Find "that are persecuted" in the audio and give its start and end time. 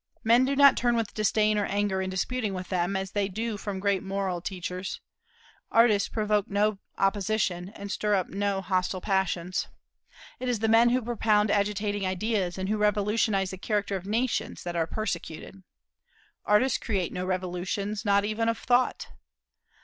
14.63-15.61